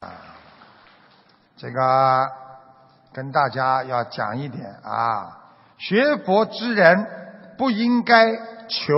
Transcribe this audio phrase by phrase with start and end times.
[0.00, 0.08] 啊
[1.56, 2.30] 这个
[3.12, 5.38] 跟大家要讲一点啊，
[5.76, 7.06] 学佛之人
[7.58, 8.34] 不应该
[8.66, 8.94] 求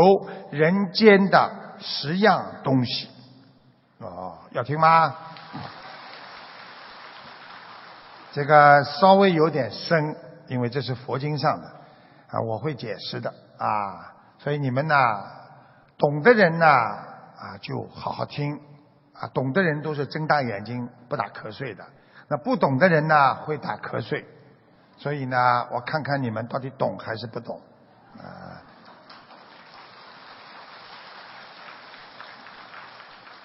[0.52, 3.10] 人间的十样东西。
[3.98, 5.16] 哦，要听吗？
[8.32, 10.16] 这个稍微有点深，
[10.46, 11.66] 因为这是佛经上的
[12.30, 14.94] 啊，我会解释的啊，所以你们呢，
[15.98, 18.60] 懂的人呢啊就好好听
[19.22, 21.84] 啊，懂的人都是睁大眼睛不打瞌睡的。
[22.26, 24.26] 那不懂的人呢，会打瞌睡，
[24.96, 27.60] 所以呢，我看看你们到底懂还是不懂，
[28.18, 28.58] 啊。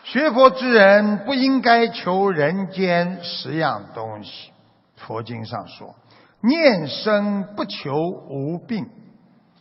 [0.03, 4.51] 学佛之人不应该求人间十样东西，
[4.95, 5.93] 佛经上说，
[6.41, 8.89] 念生不求无病，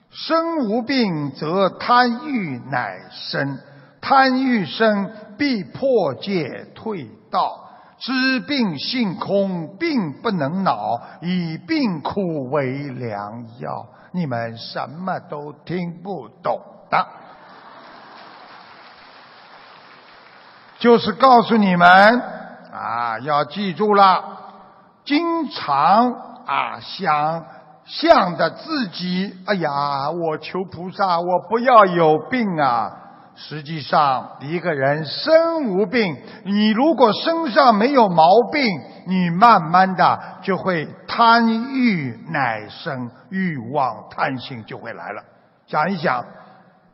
[0.08, 3.58] 生无病则贪欲乃生，
[4.08, 7.64] 贪欲生必破戒退道。
[7.98, 13.86] 知病性空，病不能恼，以病苦为良药。
[14.12, 17.04] 你们什么都听不懂的，
[20.78, 22.22] 就是告诉你们
[22.72, 24.22] 啊，要记住了，
[25.04, 26.12] 经常
[26.46, 27.44] 啊想
[27.86, 33.02] 象着自己，哎呀，我求菩萨，我不要有病啊。
[33.38, 38.62] 实际上，一个人身无病，你如果身上没有毛病，
[39.06, 45.22] 你慢慢的就会贪欲乃生，欲望贪心就会来了。
[45.66, 46.24] 想一想，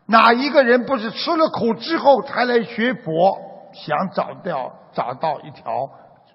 [0.06, 3.38] 哪一个人不是吃了苦之后才来学佛，
[3.72, 5.88] 想找到找到一条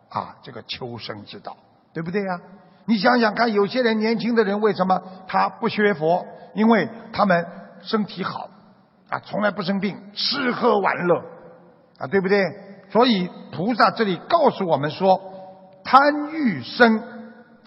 [0.10, 1.58] 啊这个求生之道，
[1.94, 2.40] 对不对呀？
[2.86, 6.26] 你想想看，有些人年轻的人为什么他不学佛？
[6.54, 7.46] 因为他们
[7.82, 8.50] 身体好。
[9.10, 11.16] 啊，从来不生病，吃喝玩乐，
[12.00, 12.44] 啊，对不对？
[12.90, 15.20] 所以菩萨这里告诉我们说，
[15.84, 17.02] 贪欲生，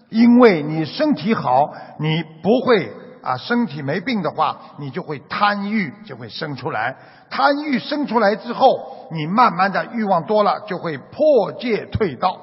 [0.08, 6.96] 因为你身体好，你不会啊，身体没病的话，你就会贪欲就会生出来。
[7.30, 12.38] 贪欲生出来之后，你慢慢的欲望多了，就会破戒退道，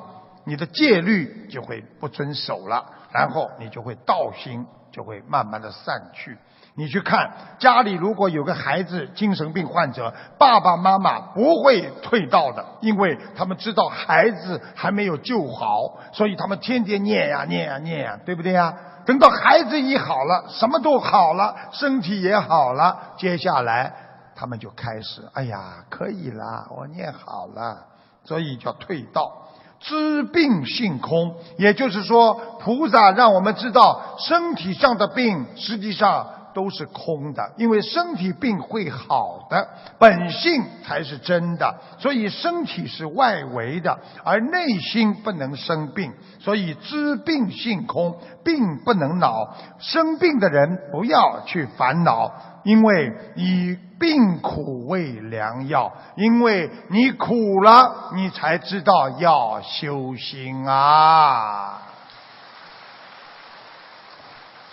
[0.46, 6.38] 你的戒律就会不遵守了，然后你就会道心就会慢慢的散去。
[6.80, 18.72] 你去看家里如果有个孩子精神病患者，爸爸妈妈不会退道的，因为他们知道孩子还没有救好，所以他们天天念呀念呀念呀，对不对呀？
[19.08, 23.92] 等到孩子一好了，什么都好了，身体也好了，接下来
[24.36, 27.88] 他们就开始，哎呀，可以了，我念好了，
[28.24, 29.32] 所以叫退道。
[29.80, 36.28] 知病性空，也就是说，菩萨让我们知道身体上的病，实际上。
[36.58, 39.70] 都是空的，因为身体病会好的，
[40.00, 41.76] 本性才是真的。
[42.00, 46.12] 所以身体是外围的，而内心不能生病。
[46.40, 49.56] 所以知病性空，病不能恼。
[49.78, 52.32] 生病的人不要去烦恼，
[52.64, 55.94] 因为以病苦为良药。
[56.16, 61.84] 因为你苦了，你才知道要修心啊。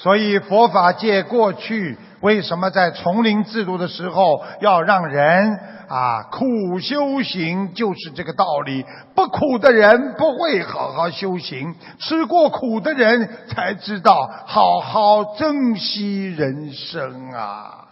[0.04, 8.84] 所以佛法界过去为什么在丛林制度的时候要让人啊苦修行，就是这个道理。
[9.14, 17.86] 不苦的人不会好好修行，吃过苦的人才知道好好珍惜人生啊！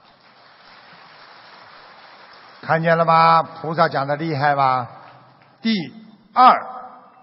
[2.61, 3.43] 看见了吗？
[3.43, 4.87] 菩萨讲的厉害吧？
[5.63, 5.73] 第
[6.35, 6.51] 二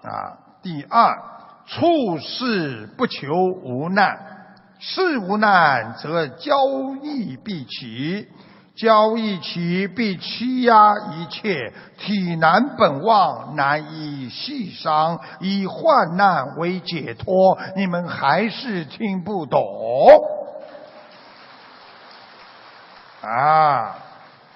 [0.01, 0.33] 啊，
[0.63, 1.15] 第二，
[1.67, 3.27] 处事不求
[3.63, 4.38] 无难。
[4.79, 6.55] 事无难，则交
[7.03, 8.27] 易必起；
[8.75, 11.73] 交易起，必欺压一切。
[11.97, 17.57] 体难本旺，难以细伤，以患难为解脱。
[17.75, 19.61] 你们还是听不懂
[23.21, 23.95] 啊？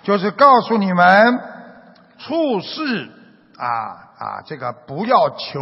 [0.04, 1.40] 就是告诉你们，
[2.18, 3.10] 处事
[3.58, 3.68] 啊
[4.18, 5.60] 啊，这个不要求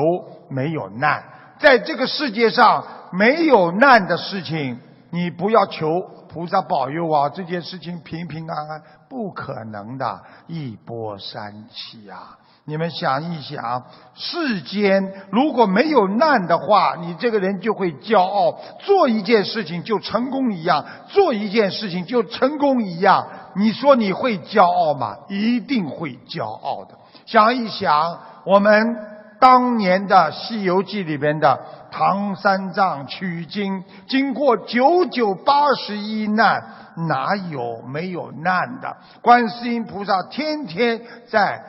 [0.52, 1.24] 没有难，
[1.62, 2.84] 在这个世界上。
[3.14, 4.80] 没有难的事情，
[5.10, 5.86] 你不要求
[6.30, 7.28] 菩萨保佑啊！
[7.28, 12.38] 这件事情平平安安，不可能的，一波三起啊！
[12.64, 13.84] 你们想一想，
[14.16, 23.28] 世间如果没有难的话，你这个人就会骄傲，做一件事情就成功一样，做一件事情就成功一样。
[23.58, 25.18] 你说你会骄傲吗？
[25.28, 26.98] 一定会骄傲的。
[27.26, 29.11] 想一想，我们。
[29.42, 31.60] 当年的《西游记》里边的
[31.90, 36.64] 唐三藏取经，经过九九八十一难，
[37.10, 38.98] 哪有没有难的？
[39.24, 41.60] 观世音菩萨天天在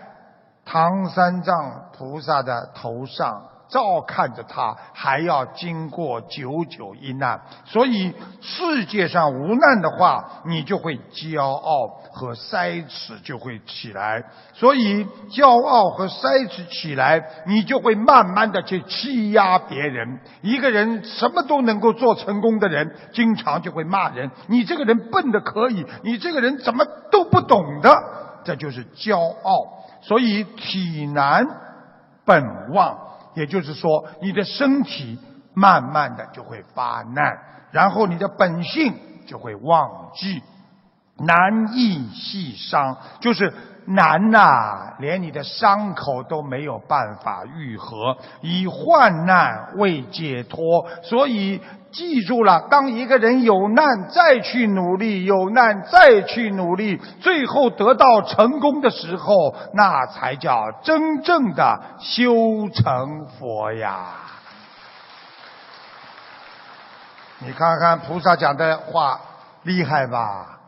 [0.66, 3.42] 唐三藏菩萨的头上。
[3.72, 14.22] 照看着他，还要经过九九一难，所以世界上无难的话，你就会骄傲和塞齿就会起来。
[14.52, 20.20] 所以骄傲和塞齿起来，你就会慢慢的去欺压别人。
[20.42, 27.90] 一个人什么都能够做成功的人，经常就会骂人：“你这个人笨的可以，你这个人怎么都不懂的？”
[28.44, 29.82] 这就是骄傲。
[30.02, 31.46] 所以体难
[32.26, 32.98] 本旺。
[33.34, 35.18] 也就是说，你的身体
[35.54, 37.38] 慢慢的就会发难，
[37.70, 38.94] 然后你的本性
[39.26, 40.42] 就会忘记，
[41.18, 43.52] 难易细伤，就是
[43.86, 50.86] 难呐，连你的伤口都没有办法愈合，以患难为解脱。
[51.02, 51.60] 所以
[51.90, 64.06] 记住了，当一个人有难再去努力，有难再去努力，最后得到成功的时候，那才叫真正的修成佛呀！
[67.40, 69.20] 你看看菩萨讲的话
[69.64, 70.60] 厉害吧？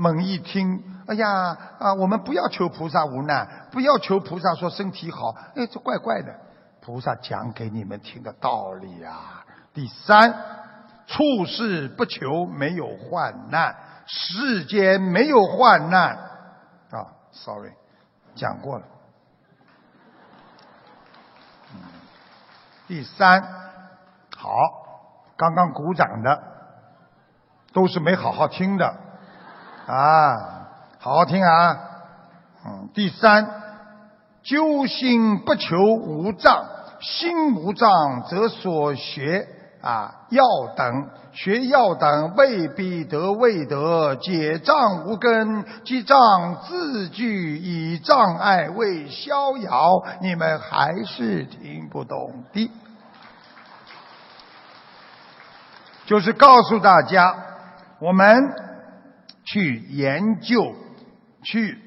[0.00, 1.28] 猛一听，哎呀
[1.78, 6.34] 啊，我们不要求菩萨无难，不要求菩萨说身体好，哎，这怪怪的。
[6.80, 9.44] 菩萨讲给你们听的道理啊。
[9.74, 10.32] 第三，
[11.06, 13.76] 处事不求没有患难，
[14.06, 16.16] 世间没有患难
[16.90, 17.12] 啊。
[17.32, 17.72] Sorry，
[18.34, 18.84] 讲过了。
[22.88, 23.42] 第三，
[24.34, 24.50] 好，
[25.36, 26.42] 刚刚鼓掌的
[27.74, 29.09] 都是没好好听的。
[29.90, 30.68] 啊，
[31.00, 31.76] 好好听啊！
[32.64, 33.44] 嗯，第三，
[34.44, 36.64] 究心不求无障，
[37.00, 39.48] 心无障则所学
[39.82, 40.44] 啊要
[40.76, 46.18] 等，学要等未必得未得，解障无根，即障
[46.68, 50.04] 自具，以障碍为逍遥。
[50.20, 52.70] 你们还是听不懂的，
[56.06, 57.34] 就是告诉大家，
[57.98, 58.69] 我们。
[59.44, 60.74] 去研究，
[61.42, 61.78] 去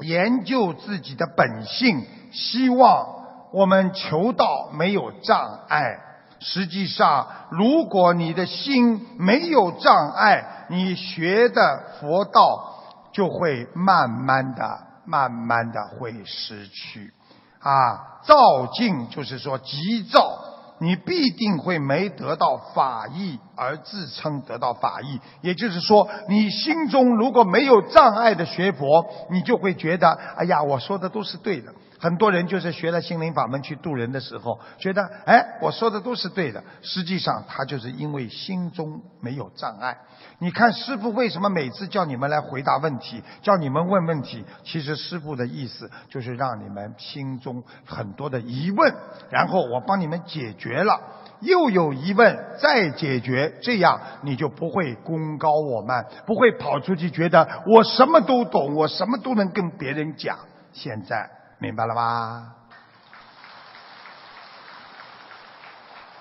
[0.00, 3.06] 研究自己的本性，希望
[3.52, 5.98] 我们求道没有障碍。
[6.38, 12.74] 实际上，如果你的心没有障碍，你学的佛道
[13.12, 17.12] 就会慢慢的、慢慢的会失去。
[17.58, 20.38] 啊，躁静就是说急躁。
[20.78, 31.72] 你必定会没得到法益而自称得到法益，也就是说，你心中如果没有障碍的学佛，你就会觉得，哎呀，我说的都是对的。
[31.98, 36.62] 很多人就是学了心灵法门去度人的时候，觉得，哎，我说的都是对的。
[36.82, 39.96] 实际上，他就是因为心中没有障碍。
[40.38, 44.44] 你看师傅为什么每次叫你们来回答问题，叫你们问问题？
[44.64, 48.94] 其实师傅的意思就是让你们心中很多的疑问，
[49.30, 51.00] 然后我帮你们解决了，
[51.40, 60.36] 又有疑问再解决，这样你就不会功高我慢，不会跑出去觉得我什么都懂，我什么都能跟别人讲。
[60.72, 62.54] 现在明白了吧？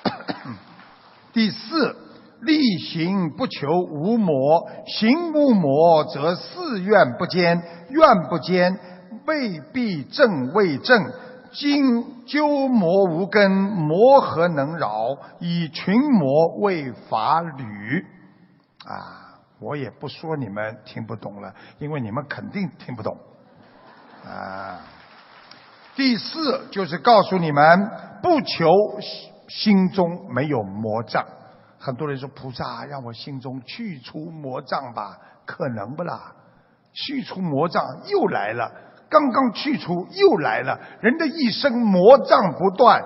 [1.34, 2.02] 第四。
[2.42, 8.78] 力行不求无魔，行无魔则誓愿不坚，愿不坚
[9.26, 11.12] 未必正未正。
[11.54, 15.18] 今鸠魔无根，魔何能扰？
[15.39, 18.06] 以群魔为法侣。
[18.86, 23.18] 啊，我也不说你们听不懂了，因为你们肯定听不懂。
[24.24, 24.82] 啊，
[25.96, 27.90] 第四就是告诉你们，
[28.22, 28.70] 不求
[29.48, 31.25] 心中没有魔障。
[31.80, 36.34] 很多人说菩萨让我心中去除魔障吧，可能不啦？
[36.92, 38.72] 去除魔障又来了，
[39.10, 40.80] 刚刚去除又来了。
[41.00, 43.02] 人的一生魔障不断，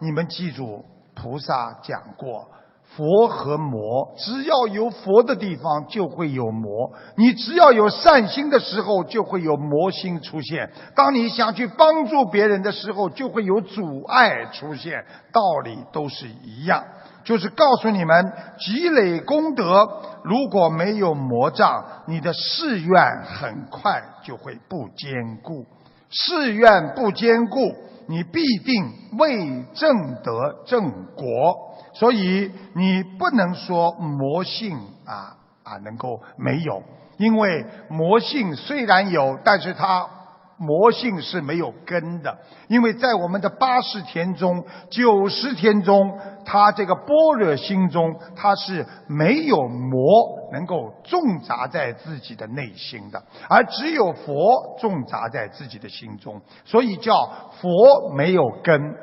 [0.00, 0.84] 你们记住，
[1.14, 2.48] 菩萨讲过。
[2.96, 6.92] 佛和魔，只要有佛的地方就会有魔。
[7.16, 10.70] 你只要有善心的时候，就会有魔心出现。
[10.94, 15.04] 当你想去帮助别人的时候，就会有阻碍出现。
[15.32, 16.84] 道理都是一样，
[17.24, 19.88] 就是告诉你们，积累功德，
[20.22, 25.66] 如果没有魔障，你的誓愿很快就会不坚固。
[26.10, 27.58] 誓愿不坚固，
[28.06, 28.84] 你必定
[29.18, 31.73] 未正得正果。
[31.94, 36.82] 所以你不能说魔性啊啊能够没有，
[37.16, 40.06] 因为魔性虽然有，但是它
[40.56, 50.00] 魔性是没有根的，因为在我们的八十天中、九十天中，他这个般若心中，他是没有魔
[50.52, 57.28] 能够种杂在自己的内心的，而只有佛种杂在自己的心中，所以叫
[57.60, 58.96] 佛没有根。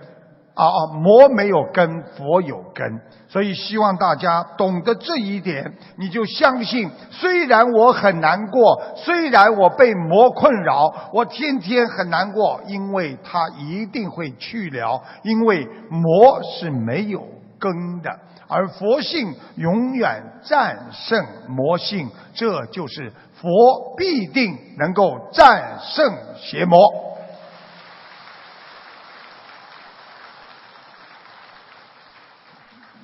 [0.61, 0.93] 啊啊！
[0.93, 6.91] 魔没有根，佛有根，所以希望大家懂得这一点，你就相信。
[7.09, 17.23] 虽然我很难过，虽然我被魔困扰，我天天很难过，因为他一定会去了，因为魔是没有
[17.57, 18.11] 根的，
[18.47, 26.77] 而佛性永远战胜魔性，这就是佛必定能够战胜邪魔。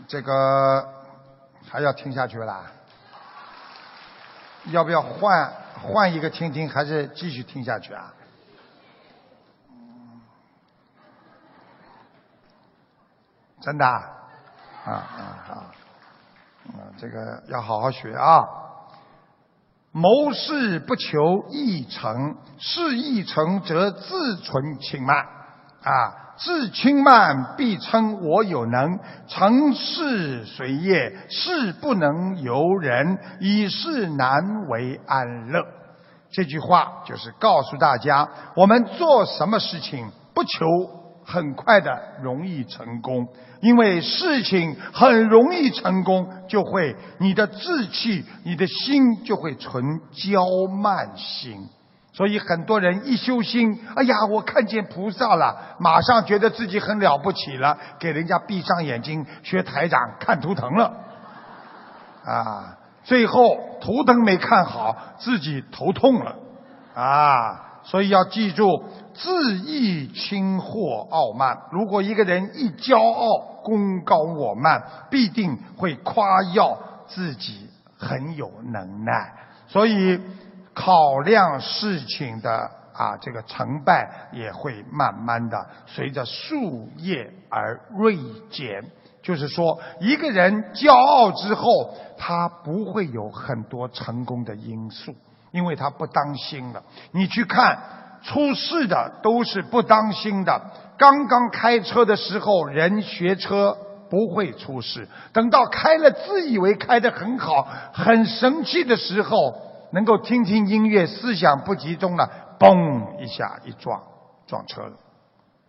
[0.08, 0.88] 这个
[1.70, 2.72] 还要听下去啦？
[4.72, 8.14] 要不要换换一个听听，还是继续听下去啊？
[13.62, 13.86] 真的？
[13.86, 14.04] 啊
[14.86, 18.48] 啊好，啊这个要好好学啊！
[19.92, 25.18] 谋事不求易成，事易成则自存轻慢
[25.84, 26.27] 啊。
[26.38, 35.62] 自轻慢，必称我有能；成事随业，事不能由人，以事难为安乐。
[36.30, 40.66] 这句话就是告诉大家，我们做什么事情不求
[41.26, 43.28] 很快的容易成功，
[43.62, 51.68] 因为事情很容易成功，就会你的志气、你的心就会存骄慢心。
[52.18, 60.94] 所以很多人一修心，哎呀，我看见菩萨了，马上觉得自己很了不起了，给人家闭上眼睛学台长看图腾了，
[62.26, 66.36] 啊，最后图腾没看好，自己头痛了，
[66.96, 68.66] 啊，所以要记住，
[69.14, 71.56] 自意轻或傲慢。
[71.72, 74.82] 如果一个人一骄傲、功高我慢，
[75.12, 79.34] 必定会夸耀自己很有能耐。
[79.68, 80.20] 所以。
[80.78, 88.16] 考量事情的啊，这个成败也会慢慢的随着树叶而锐
[88.52, 88.84] 减。
[89.24, 95.16] 就是说，一个人骄傲之后，他不会有很多成功的因素，
[95.52, 96.84] 因为他不当心了。
[97.12, 97.80] 你去看
[98.22, 100.62] 出事的都是不当心的。
[101.00, 103.76] 刚刚开车的时候，人学车
[104.12, 109.67] 不会出事，等到开了，自以为开得很好、很神气的时候。
[109.92, 112.30] 能够听听音乐，思想不集中了，
[112.60, 114.02] 嘣一下一撞，
[114.46, 114.94] 撞车了。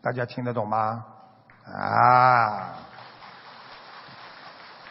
[0.03, 1.05] 大家听得懂吗？
[1.67, 2.75] 啊！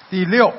[0.09, 0.53] 第六，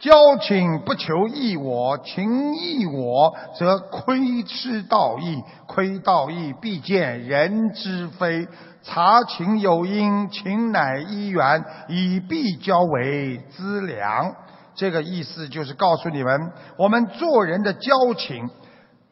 [0.00, 8.48] 交情不求益我，情益我则亏失道义，亏道义必见人之非。
[8.82, 14.34] 察情有因，情乃一缘，以必交为资粮。
[14.74, 18.48] 这个意思就是告诉你们，我们做人的交情，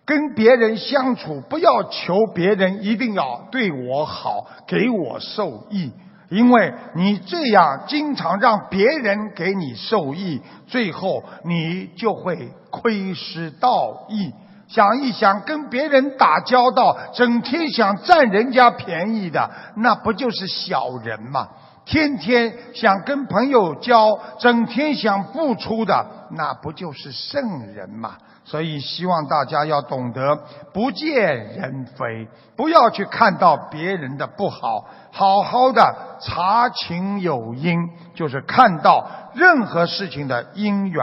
[0.05, 5.93] 跟别人相处，不要求别人一定要对我好，给我受益，
[6.29, 14.33] 因为你这样经常让别人给你受益，最后你就会亏失道义。
[14.69, 21.49] 想一想，跟别人打交道，整天想占人家便宜的，那不就是小人吗？
[21.85, 28.17] 天天想跟朋友交，整天想付出的，那不就是圣人吗？
[28.45, 30.37] 所以希望大家要懂得
[30.73, 41.03] 不见人非，不要去看到别人的不好，好好的查情有因，就是看到任何事情的因缘。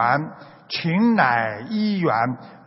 [0.72, 2.14] 情乃一缘，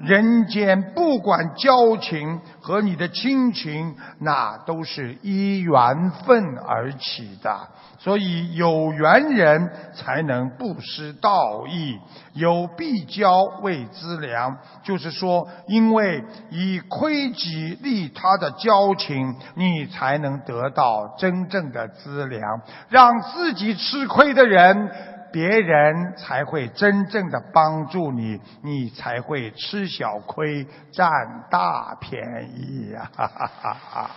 [0.01, 7.69] 人间不管交情和你的亲情，那都是依缘分而起的。
[7.99, 11.99] 所以有缘人才能不失道义，
[12.33, 14.57] 有必交为资粮。
[14.83, 22.41] 就是说，因为以亏己利他的交情，你才能得到真正的资粮。
[22.89, 24.91] 让自己吃亏的人。
[25.33, 31.11] 别人才会真正的帮助你，你才会吃小亏占
[31.51, 33.11] 大便宜呀！
[33.17, 34.11] 哈哈哈哈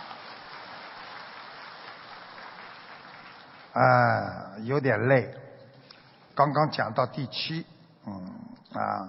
[3.72, 5.34] 啊，有点累。
[6.34, 7.66] 刚刚讲到第七，
[8.06, 8.30] 嗯
[8.74, 9.08] 啊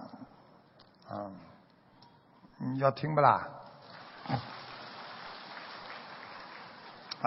[1.09, 1.31] 啊，
[2.57, 3.47] 你要听不啦？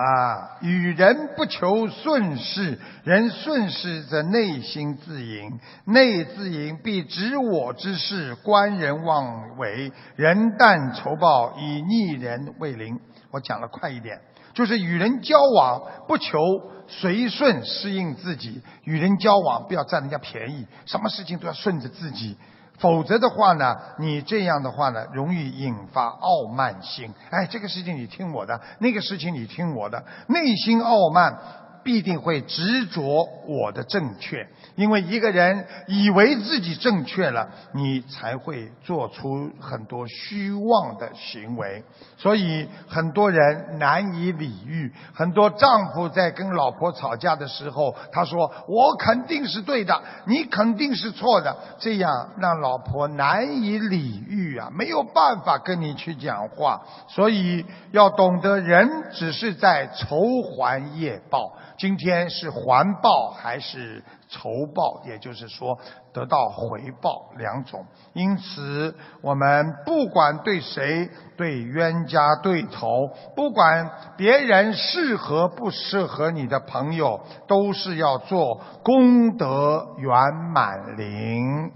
[0.00, 12.98] 啊，与人不求顺势，人顺势则内心自盈，内自盈必执我之事，观人妄为，人但仇报，以逆人为邻。
[13.30, 14.18] 我讲的快一点，
[14.54, 16.38] 就是与人交往不求
[16.86, 22.38] 随顺适应自己，与人交往不要占人家便宜，什么事情都要顺着自己。
[22.80, 27.12] 否则的话呢，你这样的话呢，容易引发傲慢心。
[27.30, 31.36] 哎，这个事情你听我的，那个事情你听我的，内心傲慢。
[31.82, 34.46] 必定会执着我的正确，
[34.76, 41.82] 因为一个人以为自己正确了，你才会做出很多虚妄的行为。
[42.16, 44.92] 所以很多人难以理喻。
[45.14, 56.82] 很多丈夫在跟老婆吵架的时候，他说：“我肯定是对的，你肯定是错的。”这样让老婆难以理喻啊，没有办法跟你去讲话。
[57.08, 61.52] 所以要懂得，人只是在仇还业报。
[61.80, 65.02] 今天是还报还是仇报？
[65.06, 65.78] 也就是说，
[66.12, 67.86] 得到回报两种。
[68.12, 71.08] 因此，我们不管对谁，
[71.38, 81.72] 对冤家对头，不管别人适合不适合你的朋友，都是要做功德圆满灵。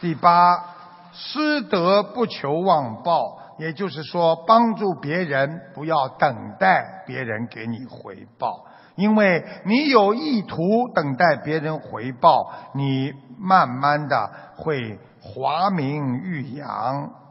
[0.00, 0.64] 第八，
[1.12, 3.41] 失德不求妄报。
[3.58, 8.64] 也就是说，帮助别人不要等待别人给你回报，
[8.96, 10.56] 因为你有意图
[10.94, 17.21] 等待别人回报，你慢慢的会华明玉扬。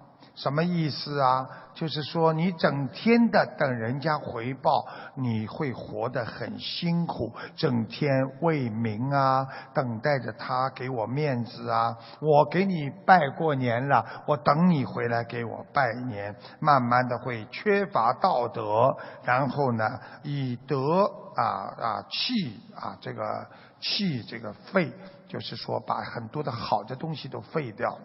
[0.42, 1.48] 什么意思啊？
[1.76, 8.10] 就是说，你整天的等人家回报，你会活得很辛苦，整天
[8.42, 11.96] 为民啊，等待着他给我面子啊。
[12.20, 21.04] 我给你拜过年了，我等你回来给我拜年，慢慢的会缺乏道德，然后呢，以德
[21.36, 21.44] 啊
[21.80, 23.48] 啊弃啊这个
[23.80, 24.92] 弃这个废，
[25.28, 27.98] 就是说把很多的好的东西都废掉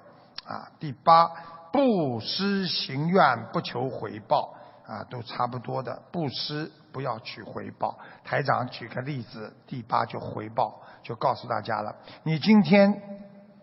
[0.45, 0.69] 啊。
[0.79, 1.31] 第八。
[1.77, 4.55] 布施行愿不求回报
[4.87, 6.01] 啊，都差不多的。
[6.11, 7.99] 布施不要取回报。
[8.25, 11.95] 台长举个例子，第八就回报，就告诉大家了。
[12.23, 13.03] 你今天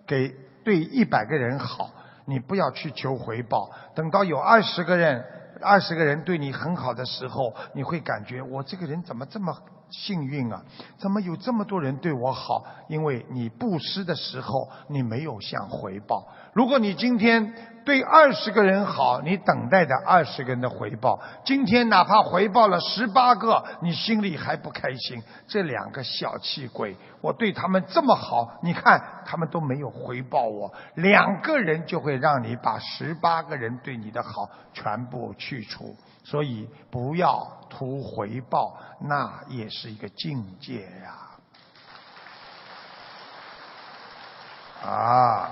[0.06, 0.30] 给
[0.64, 1.90] 对一百个人好，
[2.26, 3.72] 你不要去求回报。
[3.96, 5.26] 等到有二十个人，
[5.60, 9.58] 二十个人对你很好的时候，你会感觉我这个人怎么这么
[9.90, 10.64] 幸运啊？
[11.00, 12.64] 怎么有这么多人对我好？
[12.90, 16.28] 因为你布施的时候，你没有想回报。
[16.54, 21.20] 如果你今天对二十个人好，你等待着二十个人的回报。
[21.44, 25.22] 今天哪怕回报了十八个，你心里还不开心。
[25.48, 30.72] 这两个小气鬼，我对他们这么好，你看他们都没有回报我。
[30.96, 35.96] 两个人就会让你把十八个人对你的好全部去除。
[36.24, 41.18] 所以不要图回报，那也是一个境界呀。
[44.88, 45.52] 啊。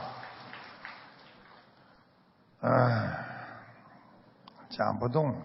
[4.71, 5.36] 讲不动，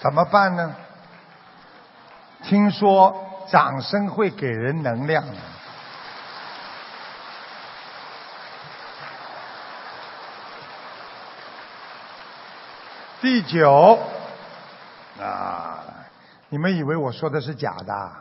[0.00, 0.74] 怎么办呢？
[2.42, 5.24] 听说掌声会给人能量。
[13.20, 13.98] 第九，
[15.18, 15.82] 啊，
[16.48, 18.12] 你们以为我说的是假的？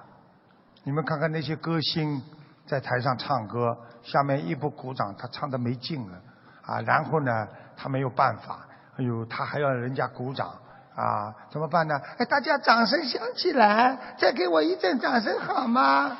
[0.83, 2.23] 你们看看那些歌星。
[2.65, 6.17] 在台上唱歌，下面一不鼓掌，他唱的没劲了，
[6.65, 8.59] 啊，然后呢，他没有办法，
[8.97, 10.47] 哎呦，他还要人家鼓掌，
[10.95, 11.99] 啊，怎么办呢？
[12.17, 16.17] 哎，大家掌声响起来，再给我一阵掌声好吗？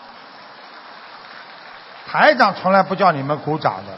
[2.05, 3.93] 台长从来不叫你们鼓掌的，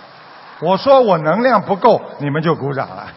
[0.61, 3.07] 我说我能量不够，你们就鼓掌了，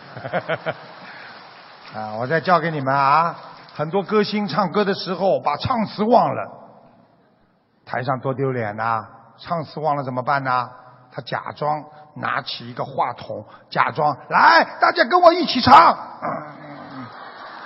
[1.94, 3.36] 啊，我再教给你们啊，
[3.74, 6.50] 很多歌星唱歌的时候把唱词忘了，
[7.84, 9.06] 台上多丢脸呐！
[9.38, 10.68] 唱词忘了怎么办呢？
[11.10, 11.82] 他假装
[12.16, 15.96] 拿起一个话筒，假装来，大家跟我一起唱。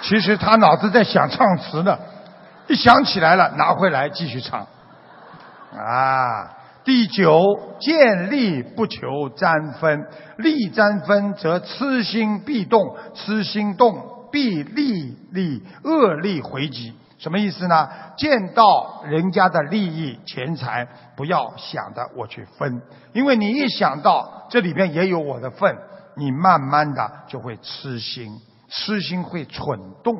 [0.00, 1.98] 其实他脑子在想唱词呢，
[2.68, 4.66] 一想起来了，拿回来继续唱。
[5.76, 6.50] 啊，
[6.84, 7.42] 第九，
[7.80, 10.06] 见利不求沾分，
[10.36, 16.96] 利沾分则痴心必动，痴心动必利利恶利回击。
[17.22, 17.88] 什么意思呢？
[18.16, 22.82] 见到人家的利益、钱财，不要想着我去分，
[23.12, 25.78] 因为你一想到这里边也有我的份，
[26.16, 30.16] 你慢慢的就会痴心，痴心会蠢动，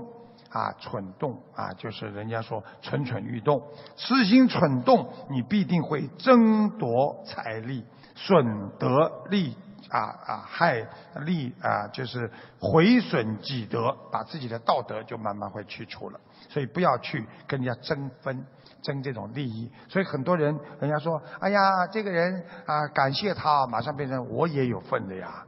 [0.51, 3.61] 啊，蠢动啊，就是人家说蠢蠢欲动，
[3.97, 7.85] 痴心蠢动，你必定会争夺财力，
[8.15, 8.89] 损得
[9.29, 9.57] 利
[9.93, 10.87] 啊啊害
[11.21, 16.19] 利啊，就是毁损己德，把自己的道德就慢慢会去除了。
[16.49, 18.43] 所以不要去跟人家争分，
[18.81, 19.71] 争这种利益。
[19.91, 25.45] 所以很多人，人家说，哎呀，这个人啊，感谢他，马上变成我也有份的呀，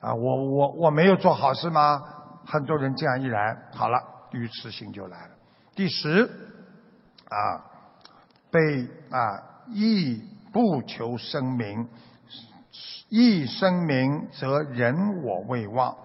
[0.00, 2.02] 啊，我我我没有做好事吗？
[2.44, 5.30] 很多人这样一来，好了，愚痴心就来了。
[5.76, 6.28] 第十，
[7.28, 7.62] 啊，
[8.50, 11.88] 被啊义不求声名。
[13.08, 15.96] 一生名则人我未忘，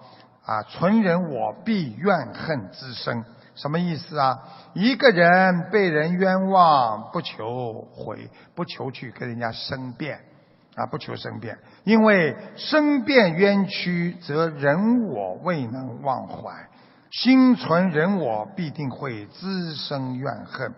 [0.46, 3.24] 啊，存人我必怨恨滋生。
[3.56, 4.40] 什么意思啊？
[4.74, 10.20] 一个人被人冤枉，不求悔，不求去跟人家申辩，
[10.76, 16.68] 啊，不求申辩，因为申辩冤屈，则人我未能忘怀，
[17.12, 20.74] 心存人我必定会滋生怨恨，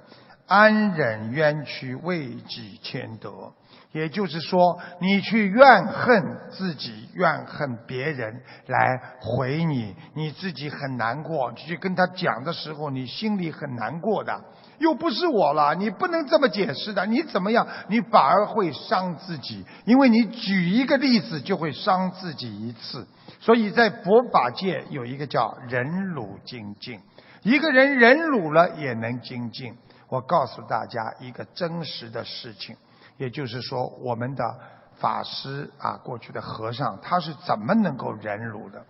[0.48, 3.54] 安忍冤屈，为己谦德。
[3.94, 11.54] 也就是说，你去怨恨自己，怨恨别人来回你，你自己很难过。
[11.54, 14.44] 去跟他讲的时候，你心里很难过的。
[14.80, 17.06] 又不是我了，你不能这么解释的。
[17.06, 17.68] 你怎么样？
[17.88, 23.08] 你反而会伤自己，因为你举一个例子就会伤自己一次。
[23.40, 27.00] 所以在佛法界有一个叫忍辱精进，
[27.44, 29.76] 一个人忍辱了也能精进。
[30.10, 32.76] 我告诉大家一个真实的事情。
[33.18, 34.60] 也就是说，我们的
[34.96, 38.84] 法师啊，过去的和尚，他是怎么能够忍辱的？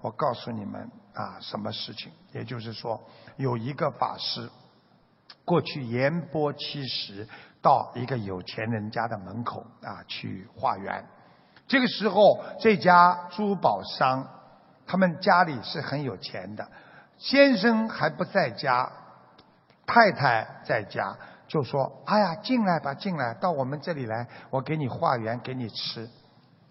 [0.00, 2.10] 我告诉你们啊，什么事情？
[2.32, 3.00] 也就是说，
[3.36, 4.48] 有一个法师，
[5.44, 7.28] 过去言波七十，
[7.60, 11.04] 到一个有钱人家的门口啊去化缘。
[11.66, 14.26] 这个时候，这家珠宝商，
[14.86, 16.66] 他们家里是很有钱的，
[17.18, 18.90] 先生还不在家，
[19.86, 21.16] 太太在家。
[21.50, 26.08] 就说：“哎呀，进来吧，进来，到我们这里来，我给你化缘，给你吃，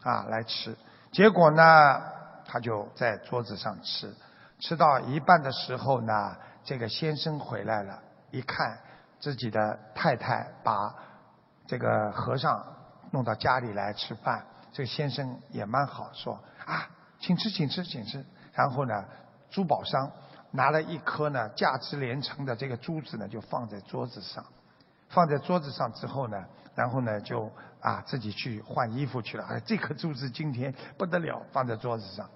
[0.03, 0.77] 啊，来吃。
[1.11, 2.01] 结果呢，
[2.45, 4.15] 他就在桌子上吃，
[4.57, 7.99] 吃到一半的时候呢，这个先生回来了，
[8.31, 8.79] 一看
[9.19, 10.95] 自己的太太把
[11.67, 12.65] 这个和尚
[13.11, 16.87] 弄到家里来吃饭，这个先生也蛮好，说啊，
[17.19, 18.25] 请吃，请吃，请吃。
[18.53, 19.03] 然后呢，
[19.49, 20.09] 珠宝商
[20.51, 24.45] 拿了一颗呢价值连城的这个珠子呢，就放在桌子上。”
[25.09, 26.37] 放在桌子上之后呢，
[26.75, 29.43] 然后呢就啊自己去换衣服去了。
[29.45, 32.29] 哎，这颗珠子今天不得了，放在桌子上。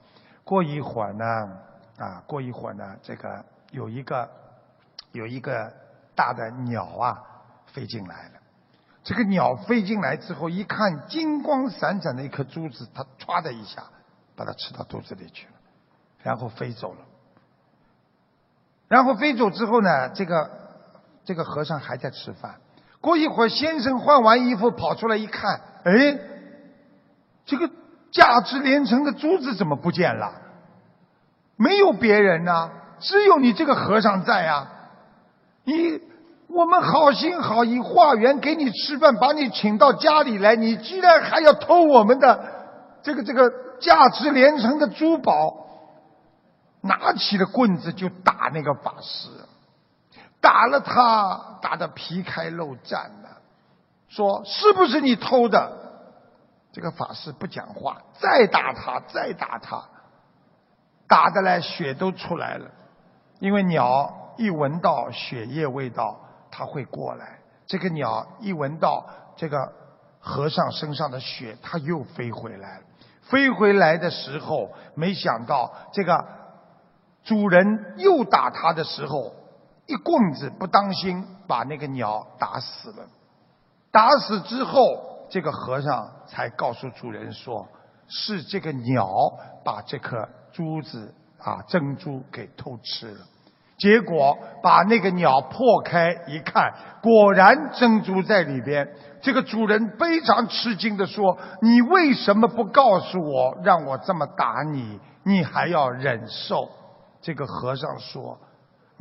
[0.43, 1.25] 过一会儿呢，
[1.97, 4.29] 啊过一会儿呢，这个有一个
[5.11, 5.71] 有一个
[6.15, 7.23] 大的鸟啊
[7.67, 8.39] 飞进来了。
[9.03, 13.83] 这个鸟飞进来之后，一看金光闪闪的一颗珠子，它唰的一下
[14.35, 15.53] 把它吃到肚子里去了，
[16.23, 17.05] 然后飞走了。
[18.87, 20.49] 然后飞走之后呢，这个
[21.23, 22.59] 这个和尚还在吃饭。
[23.03, 26.17] 过一会儿，先生换完衣服跑出来一看，哎，
[27.45, 27.69] 这个
[28.13, 30.31] 价值连城的珠子怎么不见了？
[31.57, 34.69] 没有别人呐，只有你这个和尚在啊！
[35.65, 35.99] 你
[36.47, 42.39] 我们好心好意化缘给你吃饭，把你请到家里来，你居然还要偷我们的
[43.03, 45.57] 这个这个价值连城的珠宝？
[46.79, 49.27] 拿起了棍子就打那个法师。
[50.43, 53.39] 打了他，打得皮开肉绽了。
[54.09, 55.71] 说是不是你偷的？
[56.73, 59.85] 这个法师不讲话，再打他，再打他，
[61.07, 62.69] 打的来血都出来了。
[63.39, 66.19] 因为鸟一闻到血液味道，
[66.51, 67.39] 它会过来。
[67.65, 69.05] 这个鸟一闻到
[69.37, 69.71] 这个
[70.19, 72.83] 和尚身上的血，它又飞回来了。
[73.21, 76.25] 飞回来的时候，没想到这个
[77.23, 79.33] 主人又打他的时候。
[79.85, 83.05] 一棍子不当心，把那个鸟打死了。
[83.91, 84.81] 打死之后，
[85.29, 87.67] 这个和尚才告诉主人说
[88.07, 89.09] ：“是这个鸟
[89.63, 93.25] 把这颗珠子啊珍珠给偷吃了。”
[93.77, 98.87] 结果把那个鸟破开一看，果然珍珠在里边。
[99.21, 104.99] 这个主人非常吃惊的说：“你为什么不告诉我，让我这么打你？
[105.23, 106.69] 你还要忍受？”
[107.21, 108.39] 这个和尚说。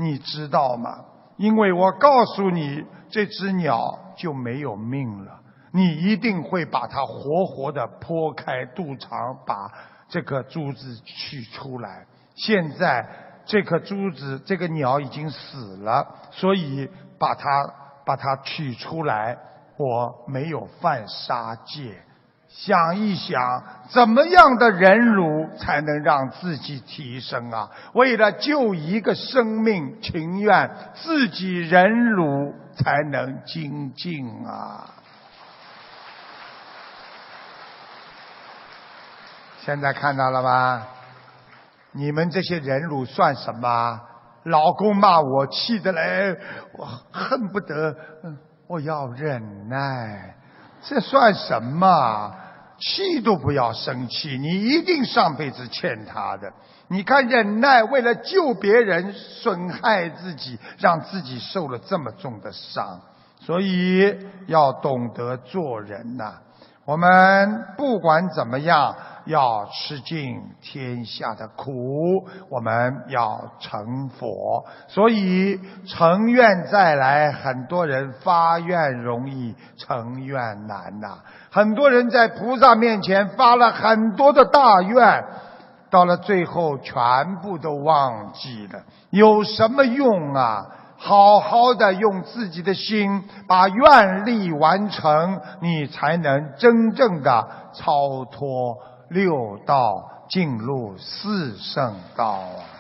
[0.03, 1.05] 你知道吗？
[1.37, 5.41] 因为我告诉你，这只鸟就没有命了。
[5.73, 9.73] 你一定会把它活活的剖开肚肠，把
[10.09, 12.05] 这颗珠子取出来。
[12.35, 13.07] 现在
[13.47, 16.89] 这颗珠子，这个鸟已经死了，所以
[17.19, 17.49] 把它
[18.05, 19.39] 把它取出来。
[19.79, 22.03] 我没有犯杀戒。
[22.55, 27.71] 想一想，怎么样的忍辱才能让自己提升啊？
[27.95, 34.85] 为了救一个生命，情愿自己忍辱才能精进啊！
[39.61, 40.87] 现在看到了吧？
[41.93, 44.01] 你们这些忍辱算什么？
[44.45, 46.37] 老公骂我，气得嘞，
[46.75, 47.97] 我恨不得，
[48.67, 50.37] 我要忍耐，
[50.83, 52.35] 这算什么？
[52.79, 56.53] 气都不要生气，你一定上辈子欠他的。
[56.89, 63.01] 你看忍耐，为了救别人，损害自己，让自己受了这么重的伤，
[63.41, 64.19] 所以
[64.49, 66.41] 要懂得做人呐。
[66.85, 68.95] 我们不管怎么样。
[69.25, 74.65] 要吃尽天下的苦，我们要成佛。
[74.89, 81.19] 所以成愿再来，很多人发愿容易，成愿难呐。
[81.53, 85.25] 很多人在菩萨面前发了很多的大愿，
[85.89, 90.67] 到了最后全部都忘记了，有什么用啊？
[91.05, 98.79] 好好的用自己的心把愿力完成，你才能真正的超脱。
[99.09, 102.72] 六道进入四圣道啊。